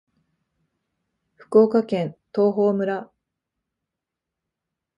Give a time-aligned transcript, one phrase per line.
[1.35, 3.11] 福岡県東峰村